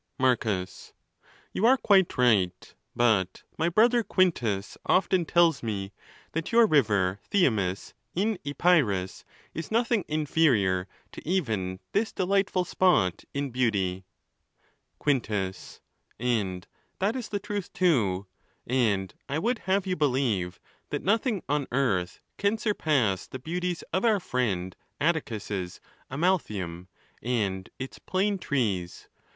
Marcus.—You 0.17 1.67
are 1.67 1.77
quite 1.77 2.17
right; 2.17 2.73
but 2.95 3.43
my 3.55 3.69
brother 3.69 4.01
Quintus 4.01 4.75
often 4.83 5.25
tells 5.25 5.61
me 5.61 5.93
that 6.31 6.51
your 6.51 6.65
river 6.65 7.19
Thyamis 7.29 7.93
in 8.15 8.39
Epirus 8.43 9.23
is 9.53 9.69
nothing 9.69 10.03
inferior 10.07 10.87
to 11.11 11.21
even 11.23 11.79
this 11.91 12.11
delightful 12.11 12.65
spot 12.65 13.25
in 13.35 13.51
beauty. 13.51 14.03
Quintus.—And 14.97 16.65
that 16.97 17.15
is 17.15 17.29
the 17.29 17.39
truth, 17.39 17.71
too; 17.71 18.25
and 18.65 19.13
I 19.29 19.37
would 19.37 19.59
have 19.69 19.85
you 19.85 19.95
believe 19.95 20.59
that 20.89 21.03
nothing 21.03 21.43
on 21.47 21.67
earth 21.71 22.19
can 22.39 22.57
surpass 22.57 23.27
the 23.27 23.37
beauties 23.37 23.83
of 23.93 24.03
our 24.03 24.19
friend 24.19 24.75
Atticus's 24.99 25.79
Amaltheum, 26.09 26.87
and 27.21 27.69
its 27.77 27.99
plane 27.99 28.39
trees. 28.39 29.07